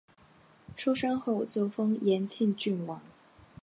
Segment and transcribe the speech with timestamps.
[0.75, 2.99] 出生后就封延庆郡王。